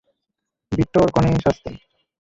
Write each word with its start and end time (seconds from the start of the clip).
বিট্টোর 0.71 1.07
কনে 1.15 1.29
সাজতে। 1.43 1.71